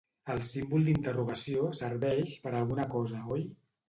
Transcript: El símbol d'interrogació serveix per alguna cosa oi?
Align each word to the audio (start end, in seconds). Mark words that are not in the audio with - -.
El 0.35 0.39
símbol 0.45 0.87
d'interrogació 0.89 1.67
serveix 1.79 2.33
per 2.47 2.55
alguna 2.61 2.87
cosa 2.95 3.21
oi? 3.37 3.45